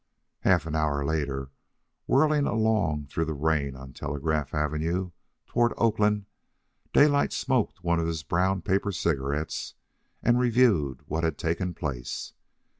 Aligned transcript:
Half 0.39 0.65
an 0.65 0.75
hour 0.75 1.05
later, 1.05 1.51
whirling 2.07 2.47
along 2.47 3.05
through 3.05 3.25
the 3.25 3.35
rain 3.35 3.75
on 3.75 3.93
Telegraph 3.93 4.51
Avenue 4.51 5.11
toward 5.45 5.73
Oakland, 5.77 6.25
Daylight 6.91 7.31
smoked 7.31 7.83
one 7.83 7.99
of 7.99 8.07
his 8.07 8.23
brown 8.23 8.63
paper 8.63 8.91
cigarettes 8.91 9.75
and 10.23 10.39
reviewed 10.39 11.01
what 11.05 11.23
had 11.23 11.37
taken 11.37 11.75
place. 11.75 12.33